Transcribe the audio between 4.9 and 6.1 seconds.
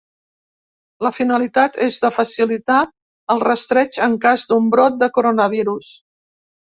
de coronavirus.